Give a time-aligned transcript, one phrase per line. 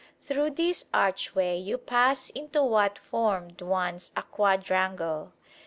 [0.19, 5.31] Through this archway you pass into what formed once a quadrangle.